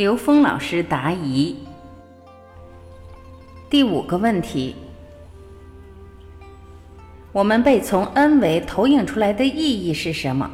[0.00, 1.54] 刘峰老师答疑。
[3.68, 4.74] 第五个问题：
[7.32, 10.50] 我们被从 n 维投影出来的意义是什么？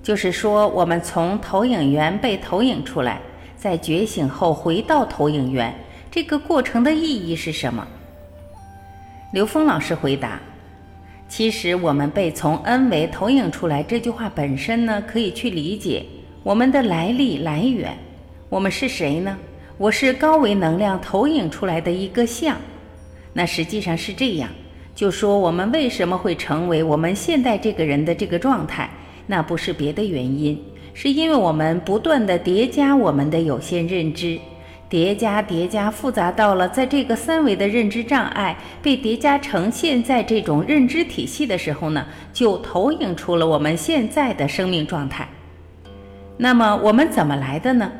[0.00, 3.20] 就是说，我们从投影源被投影出来，
[3.56, 5.74] 在觉醒后回到投影源，
[6.08, 7.84] 这个过程的意义是什么？
[9.32, 10.40] 刘峰老师回答：
[11.28, 16.06] 其实我们被从 n 维投影出来这句话本身呢，可以去理解
[16.44, 17.98] 我们的来历来源。
[18.54, 19.36] 我们是谁呢？
[19.76, 22.56] 我是高维能量投影出来的一个像。
[23.32, 24.48] 那实际上是这样，
[24.94, 28.88] 就说我们为什么会成为我们现在这个人的这个状态？
[29.26, 30.56] 那不是别的原因，
[30.92, 34.38] 是因为我们不断的叠加我们的有限认知，
[34.88, 45.28] 叠加叠加复杂到了在这个三维的认知障碍被叠加成现在这种认知体系的时候呢，就投影出了我们现在的生命状态。
[46.36, 47.90] 那么我们怎么来的呢？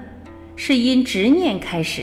[0.57, 2.03] 是因执念开始。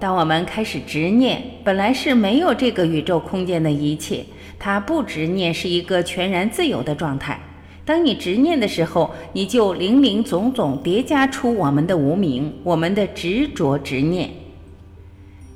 [0.00, 4.24] 当我们开始执念，本来是没有这个宇宙空间的一切，
[4.58, 7.40] 它不执念是一个全然自由的状态。
[7.84, 14.30] 当你执念的时候，你就零零总总叠加出我们的无名，我们的执着执念。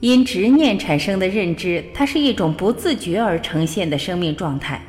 [0.01, 4.83] 因执念产生的认知，它是一种不自觉而呈现的生命状态。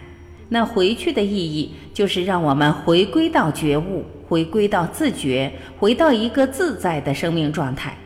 [0.49, 7.97] 那回去的意义，就是让我们回归到觉悟，回归到自觉，回到一个自在的生命状态。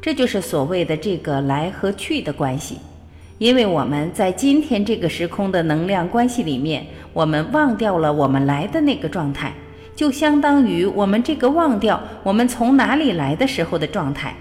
[0.00, 2.78] 这就是所谓的这个来和去的关系。
[3.38, 6.86] 因为我们在今天这个时空的能量关系里面。
[7.14, 9.52] 我们忘掉了我们来的那个状态，
[9.96, 14.36] 就相当于我们这个忘掉我们从哪里来的时候的状态。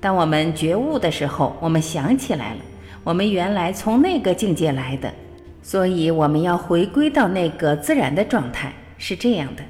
[0.00, 2.60] 当我们觉悟的时候，我们想起来了，
[3.04, 5.12] 我们原来从那个境界来的，
[5.66, 8.72] 所以我们要回归到那个自然的状态。
[8.98, 9.64] 是这样的，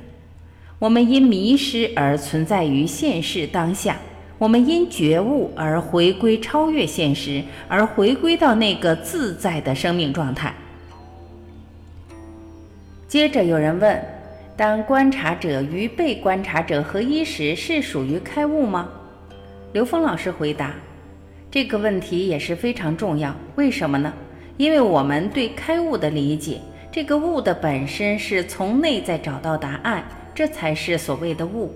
[0.78, 3.96] 我们因迷失而存在于现世当下，
[4.36, 10.54] 我们因觉悟而回归超越现实，而回归到那个自在的生命状态。
[13.08, 14.04] 接着有人问：
[14.54, 18.86] 当观察者与被观察者合一时，是属于开悟吗？
[19.72, 20.74] 刘峰老师回答：
[21.50, 23.34] 这个问题也是非常重要。
[23.54, 24.12] 为什么呢？
[24.56, 30.02] 因为我们对开悟的理解，这个悟的本身是从内在找到答案，
[30.34, 31.70] 这才是所谓的悟。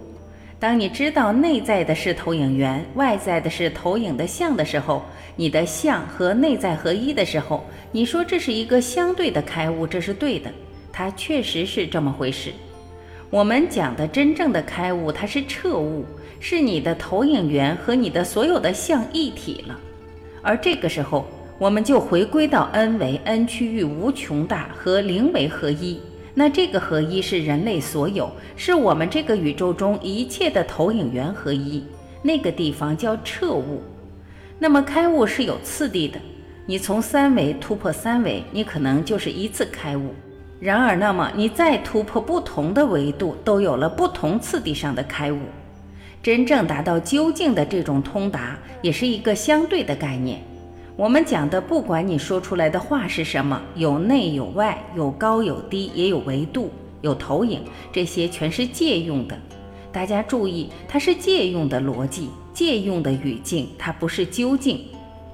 [0.59, 5.03] 当你知道内在的是投影源，外在的是投影的像的时候，
[5.37, 10.51] 你的像和内在合一的时候，你说这是一个相对的开悟，这是对的。
[10.93, 12.51] 它确实是这么回事。
[13.31, 16.05] 我们讲的真正的开悟，它是彻悟，
[16.41, 19.79] 是你的投影源和你的所有的相一体了。
[20.43, 21.27] 而这个时候，
[21.61, 26.01] 我们就回归到 n 维 n 区域无穷大和零维合一。
[26.33, 31.85] 那这个合一是人类所有，是我们这个宇宙中一切的投影源合一。
[32.23, 33.83] 那个地方叫彻悟。
[34.59, 36.19] 那么开悟是有次第的，
[36.65, 40.15] 你从三维突破三维，你可能就是一次开悟。
[40.61, 45.39] 然而，那么你再突破不同的维度，都有了不同次第上的开悟。
[46.23, 50.43] 真正达到究竟的这种通达，也是一个相对的概念。
[51.01, 56.69] 我们讲的，不管你说出来的话是什么，有内有外，有高有低，也有维度，
[57.01, 59.35] 有投影，这些全是借用的。
[59.91, 64.79] 大家注意，它是借用的逻辑，借用的语境，它不是究竟。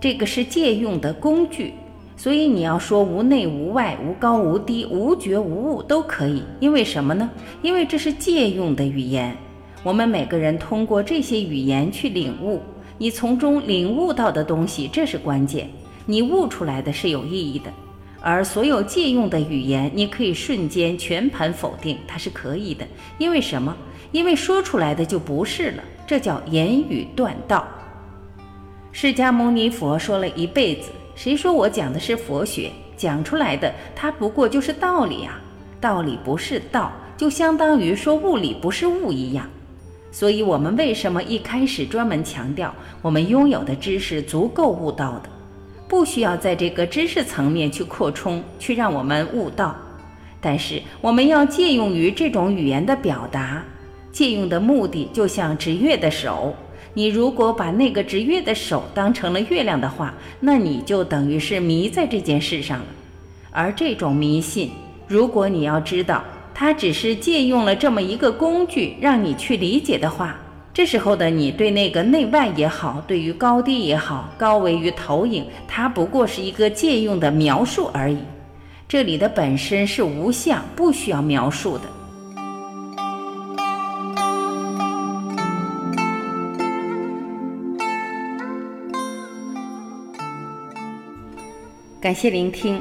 [0.00, 1.74] 这个是借用的工具。
[2.16, 7.28] 所以你要说无内无外、无高无低、无觉无物都可以，因为什么呢？
[7.60, 9.36] 因为这是借用的语言。
[9.82, 12.60] 我们每个人通过这些语言去领悟，
[12.98, 15.68] 你从中领悟到的东西，这是关键。
[16.06, 17.70] 你悟出来的是有意义的，
[18.20, 22.86] 而所有借用的语言，你可以瞬间全盘否定，它是可以的。
[23.18, 23.76] 因为什么？
[24.12, 27.66] 因为说出来的就不是了，这叫言语断道。
[28.92, 30.90] 释迦牟尼佛说了一辈子。
[31.14, 32.70] 谁说我讲的是佛学？
[32.96, 35.38] 讲出来的，它不过就是道理啊！
[35.80, 39.46] 道理不是道，就相当于说物理不是物一样。
[40.18, 45.28] 所以，我们为什么一开始专门强调我们拥有的知识足够悟道的，
[45.86, 49.76] 不需要在这个知识层面去扩充，去让我们悟道？
[50.40, 53.62] 但是，我们要借用于这种语言的表达，
[54.10, 56.54] 借用的目的就像指月的手。
[56.94, 62.86] 你如果把那个指月的手当成了月亮的话，那你就等于是迷在这件事上了。
[63.50, 64.70] 而这种迷信，
[65.06, 66.24] 如果你要知道
[66.58, 70.38] 它只是借用了这么一个工具让你去理解的话
[70.72, 78.18] 这时候的你对那个内外也好对于高低也好高维于投影它不过是一个借用的描述而已。
[78.88, 81.84] 这里的本身是无相不需要描述的。
[92.00, 92.80] 感谢聆听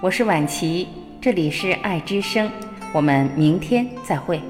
[0.00, 0.86] 我是婉琪
[1.20, 2.48] 这里是爱之声。
[2.92, 4.40] 我们明天再会。